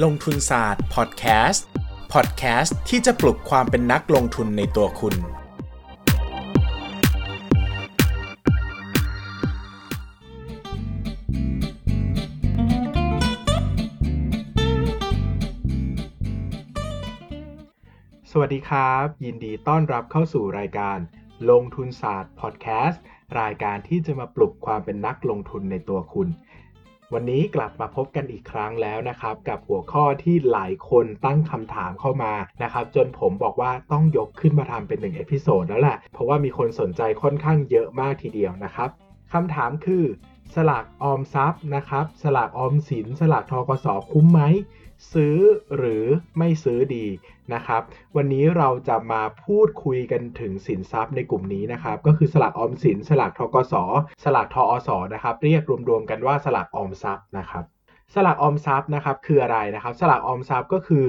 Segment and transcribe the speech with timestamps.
[0.00, 1.66] ลงทุนศาสตร์พอดแคสต์
[2.12, 5.16] พอดแคสต์ที่จะปลุกความเป็นนักลงทุนในตัวคุณ ส
[18.40, 20.98] วัสดีครับ ยินดีต้อนรับเข้าสู่รายการ
[21.50, 23.00] ลงทุนศาสตร์พอดแคสต์
[23.40, 26.28] รายการที่จะมาปลุกความเป็นนักลงทุนในตัวคุณ
[27.16, 38.90] วันนี้กลับมาพบกันอีกครั้งแล้วนะครับ กับหัวข้อที่หลายคนตั้งคำถามเข้ามานะครับ จนผมบอกว่าต้องยกขึ้นมาทำเป็นหนึ่ง episode แล้วแหละเพราะว่ามีคนสนใจค่อนข้างเยอะมากทีเดียวนะครับ
[39.32, 40.04] คำถามคือ
[40.54, 44.40] สลากออมทรัพย์นะครับ สลากออมสิน สลากธกสคุ้มไหม
[45.12, 45.36] ซื้อ
[45.76, 46.04] หรือ
[46.38, 47.06] ไม่ซื้อดี
[47.54, 47.82] นะครับ
[48.16, 53.74] วันนี้เราจะมาพูดคุยกันถึงสินทรัพย์ในกลุ่มนี้นะครับ ก็คือสลากออมสิน สลากธกส
[54.24, 57.64] สลากทอสนะครับ เรียกรวมๆกันว่าสลากออมทรัพย์นะครับ
[58.14, 61.04] สลากออมทรัพย์นะครับคืออะไรนะครับ สลากออมทรัพย์ก็คือ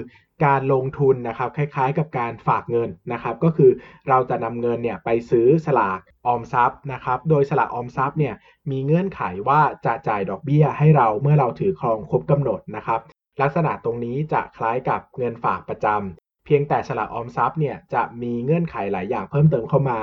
[0.45, 3.71] การลงทุนนะครับคล้ายๆกับการฝากเงินนะครับก็คือ
[4.09, 8.35] เราจะนำเงินเนี่ยไปซื้อสลากออมทรัพย์นะครับโดยสลากออมทรัพย์เนี่ย
[8.71, 12.99] มีเงื่อนไขว่าจะจ่ายดอกเบี้ยให้เราเมื่อเราถือครองครบกำหนดนะครับ
[13.41, 19.99] ลักษณะตรงนี้จะคล้ายกับเงินฝากประจำ เพียงแต่สลากออมทรัพย์เนี่ยจะมีเงื่อนไขหลายอย่างเพิ่มเติมเข้ามา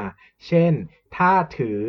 [0.46, 0.72] เช่น
[1.16, 1.80] ถ้าถือ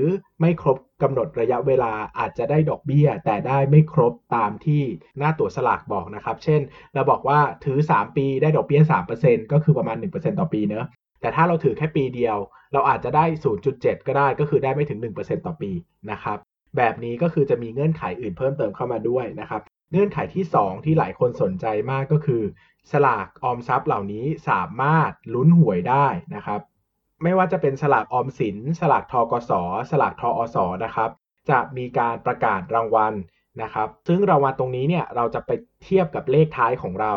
[0.41, 4.83] ไม่ครบกำหนดระยะเวลาอาจจะได้ดอกเบี้ย แต่ได้ไม่ครบตามที่
[5.17, 6.61] หน้าตั๋วสลากบอกนะครับ เช่น
[6.93, 8.81] เราบอกว่าถือ 3 ปีได้ดอกเบี้ย
[9.17, 10.85] 3%ก็คือประมาณ 1%ต่อปีเนอะ
[11.21, 12.37] แต่ถ้าเราถือแค่ปีเดียว
[12.73, 13.25] เราอาจจะได้
[13.65, 15.71] 0.7 ก็ได้ก็คือได้ไม่ถึง 1%ต่อปี
[16.11, 16.37] นะครับ
[16.77, 19.61] แบบนี้ก็คือจะมีเงื่อนไขอื่นเพิ่มเติมเข้ามาด้วยนะครับ
[19.91, 22.43] เงื่อนไขที่ 2 ที่หลายคนสนใจมากก็คือ
[22.91, 26.61] สลากออมทรัพย์เหล่านี้สามารถลุ้นหวยได้นะครับ
[27.23, 29.51] ไม่ว่าจะเป็นสลากออมสิน สลากทกส
[29.91, 31.09] สลากทออสนะครับ
[31.49, 33.13] จะมีการประกาศรางวัล
[33.61, 35.51] นะครับ ซึ่งรางวัลตรงนี้เนี่ยเราจะไป
[35.83, 37.13] เทียบกับเลขท้ายของเรา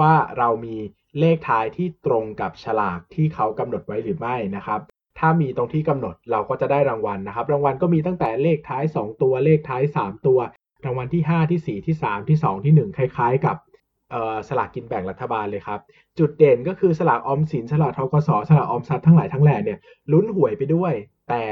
[0.00, 0.76] ว่าเรามี
[1.20, 4.80] เลขท้ายที่ตรงกับฉลากที่เขากำหนดไว้หรือไม่นะครับ
[5.18, 10.38] ถ้ามีตรงที่กำหนดเราก็จะได้รางวัลนะครับ รางวัลก็มีตั้งแต่เลขท้าย 2 ตัวเลขท้าย 3 ตัว
[10.84, 13.56] รางวัลที่ 5 ที่ 4 ที่ 3 ที่ 2 ที่ 1 คล้าย ๆ กับ
[14.48, 15.80] สลากกินแบ่งรัฐบาลเลยครับ
[16.18, 19.78] จุดเด่นก็คือสลากออมสินสลากทกสสลากออมทรัพย์ทั้งหลายทั้งแหล่เนี่ย
[20.12, 20.92] ลุ้นหวยไปด้วย
[21.28, 21.44] แต่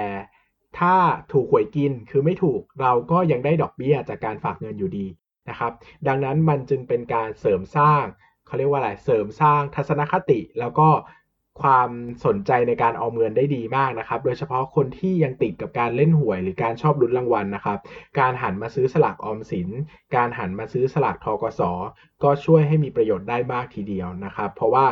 [0.79, 0.97] ถ้า
[1.33, 5.07] ถูกหวยกินคือไม่ถูกเราก็ยังได้ดอกเบี้ยจากการฝากเงินอยู่ดี
[5.49, 5.73] นะครับ
[6.09, 8.05] ดังนั้นมันจึงเป็นการเสริมสร้าง
[8.47, 10.89] เขาเรียกว่าอะไรเสริมสร้างทัศนคติ แล้วก็
[11.63, 11.91] ความ
[12.25, 17.79] สนใจในการออมเงินได้ดีมากนะครับ โดยเฉพาะคนที่ยังติดกับการเล่นหวยหรือการชอบลุ้นรางวัลนะครับ
[18.19, 19.69] การหันมาซื้อสลากออมสิน
[20.17, 21.61] การหันมาซื้อสลากทกส
[22.23, 24.87] ก็ช่วยให้มีประโยชน์ได้มากทีเดียวนะครับ เพราะว่า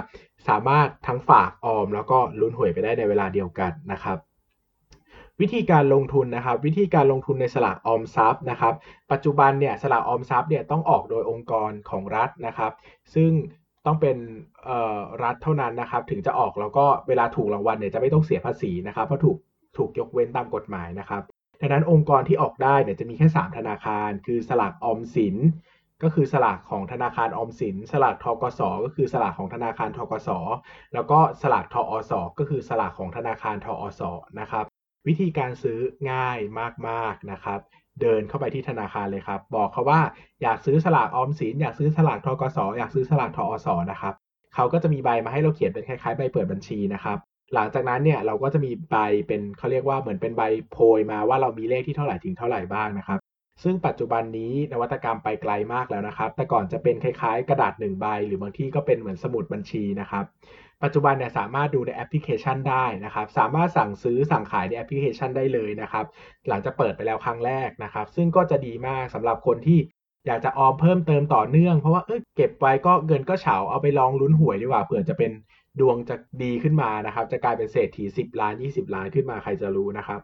[0.49, 4.19] สามารถทั้งฝากออมแล้วก็ลุ้นหวยไปได้ในเวลาเดียวกันนะครับ
[5.41, 8.75] วิธีการลงทุนนะครับ วิธีการลงทุนในสลากออมทรัพย์นะครับ
[9.13, 12.73] ปัจจุบันเนี่ยสลากออมทรัพย์เนี่ยต้องออกโดยองค์กรของรัฐนะครับ
[13.15, 13.31] ซึ่ง
[13.87, 14.17] ต้องเป็น
[15.23, 19.37] รัฐเท่านั้นนะครับ ถึงจะออกแล้วก็เวลาถูกรางวัลเนี่ยจะไม่ต้องเสียภาษีนะครับเพราะถูก
[19.77, 21.23] ถูกยกเว้นตามกฎหมายนะครับ
[21.61, 25.37] ดังนั้นองค์กรที่ออกได้เนี่ยจะมีแค่ 3 ธนาคาร คือสลากออมสิน
[26.03, 30.31] ก็คือสลากของธนาคารออมสิน สลากทกสก็คือสลากของธนาคารทกส
[30.95, 34.03] แล้วก็สลากทอสก็คือสลากของธนาคารทอส
[34.41, 34.65] นะครับ
[35.09, 35.79] วิธีการซื้อ
[36.13, 36.39] ง่าย
[36.89, 37.61] มากๆนะครับ
[38.01, 40.01] เดินเข้าไปที่ธนาคารเลยครับ บอกเขาว่า
[40.43, 44.15] อยากซื้อสลากออมสินอยากซื้อสลากทกสอยากซื้อสลากทอสนะครับ
[44.55, 47.19] เขาก็จะมีใบมาให้เราเขียนเป็นคล้ายๆใบเปิดบัญชีนะครับ
[47.55, 50.43] หลังจากนั้นเนี่ยเราก็จะมีใบเป็นเขาเรียกว่าเหมือนเป็นใบ
[50.73, 53.19] โพยมาว่าเรามีเลขที่เท่าไหร่ถึงเท่าไหร่บ้างนะครับ
[53.63, 60.25] ซึ่งปัจจุบันนี้นวัตกรรมไปไกลมากแล้วนะครับ แต่ก่อนจะเป็นคล้ายๆ กระดาษ1ใบ หรือบางที่ก็เป็นเหมือนสมุดบัญชีนะครับ
[60.83, 66.05] ปัจจุบันเนี่ยสามารถดูในแอปพลิเคชันได้นะครับ สามารถสั่งซื้อสั่งขายในแอปพลิเคชันได้เลยนะครับ
[66.49, 69.79] หลังจากเปิดไปแล้วครั้งแรกนะครับ ซึ่งก็จะดีมากสำหรับคนที่
[70.27, 75.33] อยากจะออมเพิ่มเติมต่อเนื่อง เพราะว่าเออเก็บไว้ก็เงินก็เฉาเอาไปลองลุ้นหวยดีกว่าเผื่อจะเป็น
[75.81, 80.21] ดวงจะดีขึ้นมานะครับ จะกลายเป็นเศรษฐี10ล้าน 20 ล้านขึ้นมาใครจะรู้นะครับ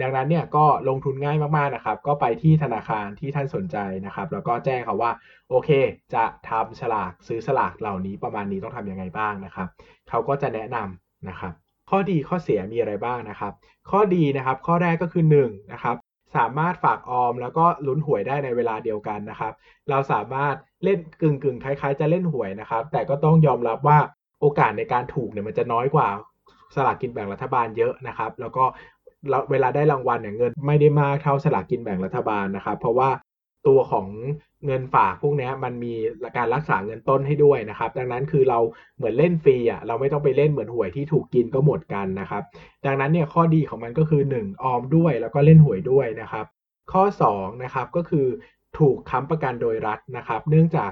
[0.00, 5.10] ดังนั้นเนี่ยก็ลงทุนง่ายมากๆนะครับ ก็ไปที่ธนาคารที่ท่านสนใจนะครับ แล้วก็แจ้งเขาว่า
[5.50, 5.70] โอเค
[6.14, 9.68] จะทำฉลากซื้อสลากเหล่านี้ประมาณนี้ต้องทํำยังไงบ้างนะครับ
[10.08, 11.52] เขาก็จะแนะนำนะครับ
[11.90, 13.52] ข้อดีข้อเสียมีอะไรบ้างนะครับ
[13.90, 15.96] ข้อดีนะครับ ข้อแรกก็คือ1นะครับ
[16.36, 19.52] สามารถฝากออมแล้วก็ลุ้นหวยได้ในเวลาเดียวกันนะครับ
[19.90, 20.54] เราสามารถ
[20.84, 23.98] เล่นกึ่งกึ่งคล้ายๆ จะเล่นหวยนะครับ แต่ก็ต้องยอมรับว่า
[24.40, 26.08] โอกาสในการถูกเนี่ยมันจะน้อยกว่า
[26.74, 28.64] สลากกินแบ่งรัฐบาลเยอะนะครับ แล้วก็
[29.50, 33.10] เวลาได้รางวัลเนี่ยเงินไม่ได้มากเท่าสลากกินแบ่งรัฐบาลนะครับ เพราะว่า
[33.66, 34.08] ตัวของ
[34.66, 35.94] เงินฝากพวกนี้มันมี
[36.36, 38.58] การรักษาเงินต้นให้ด้วยนะครับ ดังนั้นคือเรา
[38.96, 42.42] เหมือนเล่นฟรีอะเราไม่ต้องไปเล่นเหมือนหวยที่ถูกกินก็หมดกันนะครับ
[42.86, 46.46] ดังนั้นเนี่ยข้อดีของมันก็คือ 1 ออมด้วยแล้วก็เล่นหวยด้วยนะครับ
[46.92, 47.02] ข้อ
[47.32, 48.26] 2นะครับก็คือ
[48.78, 50.90] ถูกค้ำประกันโดยรัฐนะครับ เนื่องจาก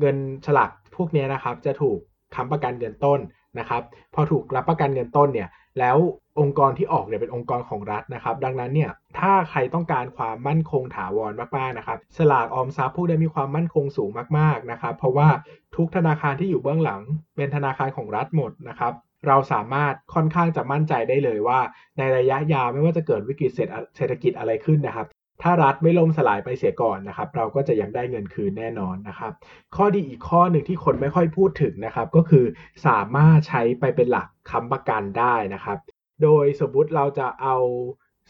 [0.00, 1.98] เงินฉลากพวกนี้นะครับจะถูก
[2.34, 3.20] ค้ำประกันเงินต้น
[3.58, 3.82] นะครับ
[4.14, 5.96] พอถูกรับประกันเงินต้นเนี่ยแล้ว
[6.40, 15.28] องค์กรที่ออกเนี่ยเป็นองค์กรของรัฐนะครับ ดังนั้นเนี่ยถ้าใครต้องการความมั่นคงถาวรมากๆนะครับสลากออมทรัพย์พวกนี้มีความมั่นคงสูงมากๆนะครับ เพราะว่า
[15.76, 17.00] ทุกธนาคารที่อยู่เบื้องหลัง
[17.36, 18.92] เป็นธนาคารของรัฐหมดนะครับ
[19.26, 21.60] เราสามารถค่อนข้างจะมั่นใจได้เลยว่า
[21.98, 23.50] ในระยะยาวไม่ว่าจะเกิดวิกฤต
[23.96, 25.06] เศรษฐกิจอะไรขึ้นนะครับ
[25.42, 29.32] ถ้ารัฐไม่ล่มสลายไปเสียก่อนนะครับ เราก็จะยังได้เงินคืนแน่นอนนะครับ
[29.76, 32.44] ข้อดีอีกข้อหนึ่งที่คนไม่ค่อยพูดถึงนะครับ ก็คือ
[32.86, 35.78] สามารถใช้ไปเป็นหลักค้ำประกันได้นะครับ
[36.22, 37.56] โดยสมมุติเราจะเอา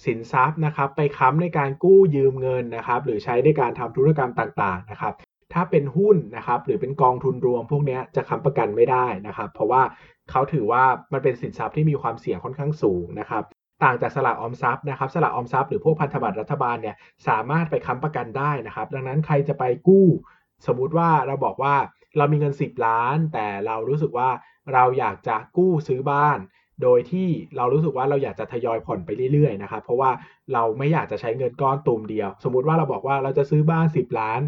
[0.05, 5.15] สินทรัพย์นะครับ ไปค้ำในการกู้ยืมเงินนะครับ หรือใช้ในการทำธุรกรรมต่างๆนะครับ
[5.53, 9.83] ถ้าเป็นหุ้นนะครับ หรือเป็นกองทุนรวมพวกนี้จะค้ำประกันไม่ได้นะครับ เพราะว่า
[10.31, 13.45] เขาถือว่ามันเป็นสินทรัพย์ที่มีความเสี่ยงค่อนข้างสูงนะครับ
[13.85, 16.97] ต่างจากสลากออมทรัพย์นะครับ สลากออมทรัพย์หรือพวกพันธบัตรรัฐบาลเนี่ย
[17.29, 20.07] สามารถไปค้ำประกันได้นะครับ ดังนั้นใครจะไปกู้
[20.67, 21.75] สมมุติว่าเราบอกว่า
[22.17, 24.29] เรามีเงิน 10 ล้าน แต่เรารู้สึกว่า
[24.73, 26.39] เราอยากจะกู้ซื้อบ้าน
[26.83, 30.11] โดยที่เรารู้สึกว่าเราอยากจะทยอยผ่อนไปเรื่อยๆนะครับ เพราะว่า
[30.53, 34.41] เราไม่อยากจะใช้เงินก้อนตูมเดียว สมมุติว่าเราบอกว่าเราจะซื้อบ้าน 10 ล้าน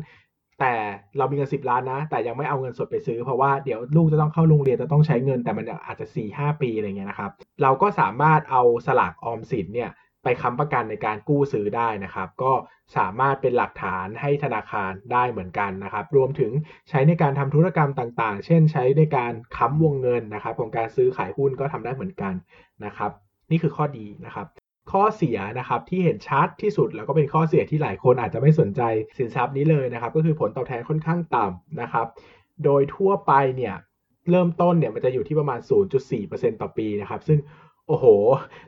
[0.61, 0.75] แต่
[1.19, 7.31] เรามีเงิน 10 ล้านนะ แต่ยังไม่เอาเงินสดไปซื้อ เพราะว่าเดี๋ยวลูกจะต้องเข้าโรงเรียนจะต้องใช้เงิน แต่มันอาจจะ4-5 ปีอะไรเงี้ยนะครับ
[7.63, 9.91] เราก็สามารถเอาสลากออมสินเนี่ย
[10.29, 12.53] ไปค้ำประกันในการกู้ซื้อได้นะครับ ก็
[12.97, 16.53] สามารถเป็นหลักฐานให้ธนาคารได้เหมือนกันนะครับ รวมถึง
[16.89, 22.35] ใช้ในการทำธุรกรรมต่างๆ เช่น ใช้ในการค้ำวงเงินนะครับ ของการซื้อขายหุ้นก็ทำได้เหมือนกัน
[22.85, 23.11] นะครับ
[23.51, 24.47] นี่คือข้อดีนะครับ
[24.93, 28.83] ข้อเสียนะครับที่เห็นชัดที่สุดแล้วก็เป็นข้อเสียที่หลายคนอาจจะไม่สนใจ
[29.19, 32.07] สินทรัพย์นี้เลยนะครับ ก็คือผลตอบแทนค่อนข้างต่ำนะครับ
[32.65, 33.75] โดยทั่วไปเนี่ย
[34.31, 35.61] เริ่มต้นเนี่ยมันจะอยู่ที่ประมาณ
[36.11, 37.39] 0.4%ต่อปีนะครับ ซึ่ง
[37.89, 38.07] โอ้โห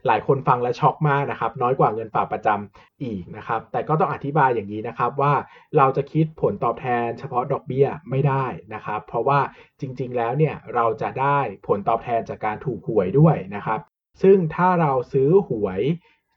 [0.07, 5.35] หลายคนฟังแล้วช็อกมากนะครับ น้อยกว่าเงินฝากประจำอีกนะครับ แต่ก็ต้องอธิบายอย่างนี้นะครับว่า
[5.77, 8.45] เราจะคิดผลตอบแทนเฉพาะดอกเบี้ยไม่ได้
[8.75, 9.41] นะครับ เพราะว่า
[9.81, 13.81] จริง ๆ แล้วเนี่ยเราจะได้ผลตอบแทนจากการถูกหวยด้วยนะครับ
[14.23, 15.81] ซึ่งถ้าเราซื้อหวย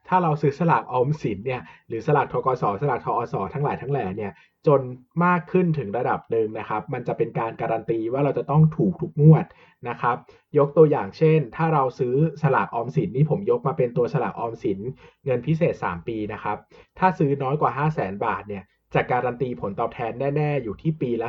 [0.07, 4.31] ถ้าเราซื้อสลากออมสินเนี่ยหรือสลากทกสสลากทอสทั้งหลายทั้งแหล่เนี่ย
[4.67, 4.81] จน
[5.25, 9.45] มากขึ้นถึงระดับหนึ่งนะครับ มันจะเป็นการการันตีว่าเราจะต้องถูกทุกงวด
[9.89, 10.15] นะครับ
[10.57, 14.79] ยกตัวอย่างเช่น ถ้าเราซื้อสลากออมสินนี่ผมยกมาเป็นตัวสลากออมสิน
[15.25, 16.57] เงินพิเศษ 3 ปีนะครับ
[16.99, 18.63] ถ้าซื้อน้อยกว่า 5 0 0 0 0นบาทเนี่ย
[18.95, 21.28] จะการันตีผลตอบแทนแน่ ๆ อยู่ที่ปีละ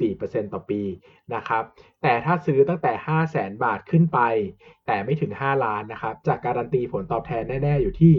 [0.00, 0.80] 0.4%ต่อปี
[1.34, 1.64] นะครับ
[2.02, 4.18] แต่ถ้าซื้อตั้งแต่ 5 0 0แสนบาทขึ้นไป
[4.86, 8.14] แต่ไม่ถึง 5 ล้านนะครับจะการันตีผลตอบแทนแน่ ๆ อยู่ที่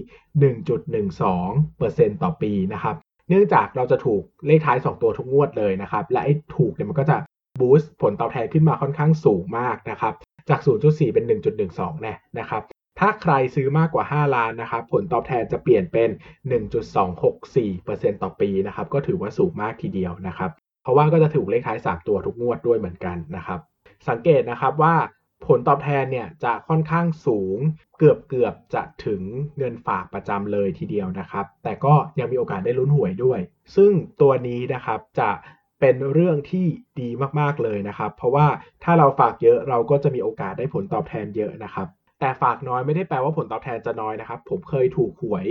[1.14, 2.96] 1.12%ต่อปีนะครับ
[3.30, 7.18] เนื่องจากเราจะถูกเลขท้าย 2 ตัวทุกงวดเลยนะครับ และไอ้ถูกเนี่ยมันก็จะ
[7.60, 10.14] บูสต์ผลตอบแทนขึ้นมาค่อนข้างสูงมากนะครับ
[10.50, 11.26] จาก 0.4 เป็น
[11.64, 12.64] 1.12แน่นะครับ
[13.00, 16.10] ถ้าใครซื้อมากกว่า 5 ล้านนะครับ ผลตอบแทนจะเปลี่ยนเป็น
[17.16, 20.52] 1.264%ต่อปีนะครับ ก็ถือว่าสูงมากทีเดียวนะครับ
[20.84, 23.60] เพราะว่าก็จะถูกเลขท้าย 3 ตัวทุกงวดด้วยเหมือนกันนะครับ
[24.10, 24.96] สังเกตนะครับว่า
[25.48, 27.58] ผลตอบแทนเนี่ยจะค่อนข้างสูง
[27.98, 29.22] เกือบเกือบจะถึง
[29.58, 33.40] เงินฝากประจำเลยทีเดียวนะครับ แต่ก็ยังมีโอกาสได้ลุ้นหวยด้วย
[33.76, 35.30] ซึ่งตัวนี้นะครับจะ
[35.80, 36.68] เป็นเรื่องที่
[37.00, 37.10] ดี
[37.40, 38.48] มากๆเลยนะครับ เพราะว่า
[38.84, 41.88] ถ้าเราฝากเยอะเราก็จะมีโอกาสได้ผลตอบแทนเยอะนะครับ
[42.26, 45.48] แต่ฝากน้อยไม่ได้แปลว่าผลตอบแทนจะน้อยนะครับ ผมเคยถูกหวย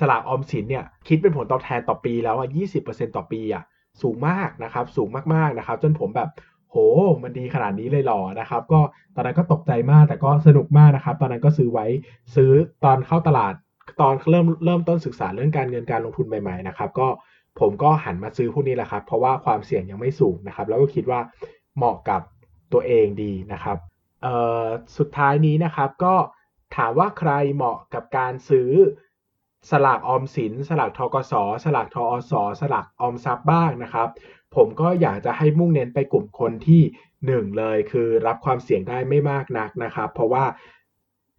[0.00, 2.48] สลากออมสินเนี่ยคิดเป็นผลตอบแทนต่อปีแล้วอะ
[2.82, 3.62] 20%ต่อปีอะ
[4.02, 6.28] สูงมากนะครับ สูงมากๆนะครับ จนผมแบบ
[6.70, 6.76] โห
[7.22, 8.80] มันดีขนาดนี้เลยหรอนะครับ ก็
[9.14, 11.86] ตอนนั้นก็ตกใจมากแต่ก็สนุกมากนะครับ ตอนนั้นก็ซื้อไว้
[12.34, 12.50] ซื้อ
[12.84, 13.54] ตอนเข้าตลาด
[14.00, 17.08] ตอนเริ่มเริ่มต้นศึกษาเรื่องการเงินการลงทุนใหม่ๆนะครับ ก็
[17.60, 21.20] ผมก็หันมาซื้อพวกนี้แหละครับ เพราะว่าความเสี่ยงยังไม่สูงนะครับ แล้วก็คิดว่า
[21.76, 22.22] เหมาะกับ
[22.72, 23.76] ตัวเองดีนะครับ
[24.96, 26.14] สุดท้ายนี้นะครับก็
[26.76, 28.70] ถามว่าใครเหมาะกับการซื้อ
[29.70, 34.08] สลากออมสิน สลากทกส สลากทอสสลากออมทรัพย์บ้างนะครับ
[34.54, 36.82] ผมก็อยากจะให้มุ่งเน้นไปกลุ่มคนที่
[37.26, 40.44] หนึ่งเลยคือรับความเสี่ยงได้ไม่มากนักนะครับ เพราะว่า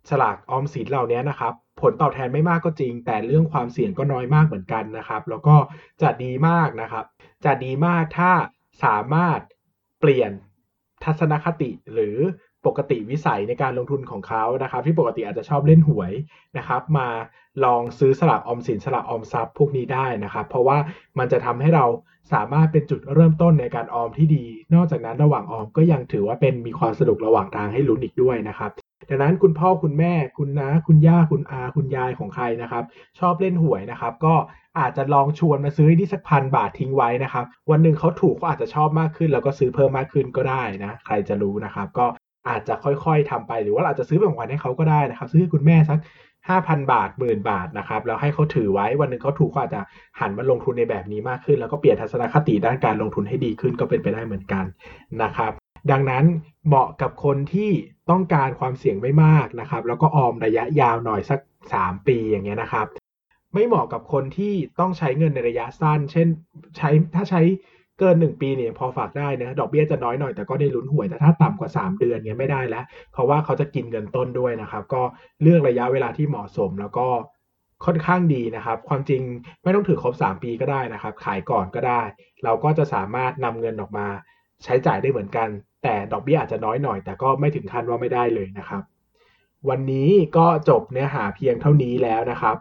[0.10, 5.56] สลากออมสินเหล่านี้นะครับ ผลตอบแทนไม่มากก็จริง แต่เรื่องความเสี่ยงก็น้อยมากเหมือนกันนะครับ แล้วก็
[6.02, 7.06] จะดีมากนะครับ
[7.46, 8.32] จะดีมากถ้า
[8.84, 9.40] สามารถ
[10.00, 10.32] เปลี่ยน
[11.04, 12.18] ทัศนคติหรือ
[12.66, 16.12] ปกติวิสัยในการลงทุนของเขานะครับ ที่ปกติอาจจะชอบเล่นหวย
[16.58, 17.08] นะครับ มา
[17.66, 20.78] ลองซื้อสลากออมสินสลากออมทรัพย์พวกนี้ได้นะครับ เพราะว่า
[21.20, 21.86] มันจะทำให้เรา
[22.34, 28.72] สามารถเป็นจุดเริ่มต้นในการออมที่ดี นอกจากนั้นระหว่างออมก็ยังถือว่าเป็นมีความสนุกระหว่างทางให้ลุ้นอีกด้วยนะครับ
[29.10, 32.84] ดังนั้นคุณพ่อคุณแม่คุณน้าคุณย่าคุณอาคุณยายของใครนะครับ
[33.20, 34.36] ชอบเล่นหวยนะครับ ก็
[34.80, 42.06] อาจจะลองชวนมาซื้อที่สักพันบาททิ้งไว้นะครับ วันหนึ่งเขาถูกเขาอาจจะชอบมากขึ้น แล้วก็ซื้อเพิ่มมากขึ้นก็ได้นะ ใครจะรู้นะครับ ก็
[42.50, 46.00] อาจจะค่อยๆทำไปหรือว่าอาจจะซื้อเป็นของขวัญให้เขาก็ได้นะครับ ซื้อให้คุณแม่สัก
[46.48, 49.82] 5,000บาทหมื่นบาทนะครับแล้วให้เขาถือไว้วันหนึ่งเขาถูกก็อาจจะ
[50.20, 54.66] หันมาลงทุนในแบบนี้มากขึ้น แล้วก็เปลี่ยนทัศนคติด้านการลงทุนให้ดีขึ้นก็เป็นไปได้เหมือนกัน
[55.24, 55.52] นะครับ
[55.92, 56.26] ดังนั้น
[56.68, 57.72] เหมาะกับคนที่
[58.10, 61.40] ต้องการความเสี่ยงไม่มากนะครับ แล้วก็ออมระยะยาวหน่อยสัก
[61.74, 62.88] 3 ปีอย่างเงี้ยนะครับ
[63.54, 66.28] ไม่เหมาะกับคนที่ต้องใช้เงินในระยะสั้น เช่น
[66.78, 67.42] ใช้ถ้าใช้
[68.00, 75.02] เกิน1ปีเนี่ยพอฝากได้นะดอกเบี้ยจะน้อยหน่อยแต่ก็ได้ลุ้นหวยแต่ถ้าต่ำกว่า 3 เดือนเงี้ยไม่ได้แล้ว เพราะว่าเขาจะกินเงินต้นด้วยนะครับ ก็
[75.42, 77.08] เลือกระยะเวลาที่เหมาะสมแล้วก็
[77.86, 79.22] ค่อนข้างดีนะครับ ความจริง
[79.64, 82.02] ไม่ต้องถือครบ 3 ปีก็ได้นะครับ ขายก่อนก็ได้
[82.44, 84.08] เราก็จะสามารถนำเงินออกมา
[84.64, 85.48] ใช้จ่ายได้เหมือนกัน
[85.84, 88.84] แต่ดอกเบี้ยอาจจะน้อยหน่อย แต่ก็ไม่ถึงขั้นว่าไม่ได้เลยนะครับ
[89.70, 92.58] วันนี้ก็จบเนื้อหาเพียงเท่านี้แล้วนะครับ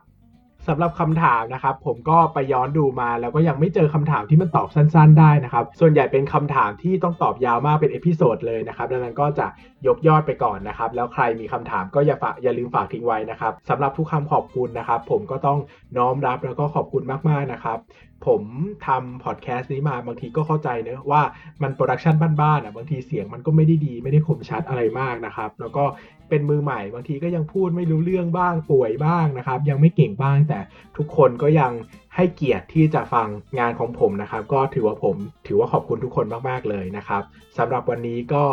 [0.69, 9.47] สำหรับคำถามนะครับ ผมก็ไปย้อนดูมา แล้วก็ยังไม่เจอคำถามที่มันตอบสั้น ๆ ได้นะครับ ส่วนใหญ่เป็นคำถามที่ต้องตอบยาวมากเป็น episode เลยนะครับดังนั้นก็จะ
[9.87, 15.59] ยกยอดไปก่อนนะครับ แล้วใครมีคำถามก็อย่าฝากอย่าลืมฝากทิ้งไว้นะครับสำหรับทุกคำขอบคุณนะครับ ผมก็ต้อง
[15.97, 17.78] น้อมรับแล้วก็ขอบคุณมากๆนะครับ
[18.26, 18.43] ผม
[18.87, 21.23] ทำพอดแคสต์นี้มาบางทีก็เข้าใจนะว่า
[21.62, 25.85] มัน production บ้านๆอะบางทีเสียงมันก็ไม่ได้ดีไม่ได้คมชัดอะไรมากนะครับ แล้วก็
[26.29, 30.61] เป็นมือใหม่บางทีก็ยังพูดไม่รู้เรื่องบ้างป่วยบ้างนะครับ ยังไม่เก่งบ้างแต่
[30.97, 31.73] ทุกคนก็ยัง
[32.17, 37.23] ให้เกียรติที่จะฟังงานของผมนะครับ ก็ถือว่าผมถือว่าขอบคุณทุกคนมากๆเลยนะครับ
[37.59, 38.45] สำหรับวันนี้ก็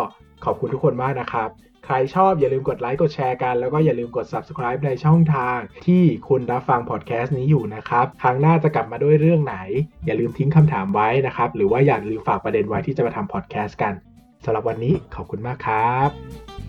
[0.45, 1.49] ขอบคุณทุกคนมากนะครับ
[1.91, 9.58] ใครชอบอย่าลืมกดไลค์กดแชร์กัน แล้วก็อย่าลืมกด subscribe ในช่องทางที่คุณรับฟังพอดแคสต์นี้อยู่นะครับ ครั้งหน้าจะกลับมาด้วยเรื่องไหน
[10.05, 13.93] อย่าลืมทิ้งคำถามไว้นะครับ หรือว่าอย่าลืมฝากประเด็นไว้ที่จะมาทำพอดแคสต์กัน
[14.46, 16.68] สำหรับวันนี้ขอบคุณมากครับ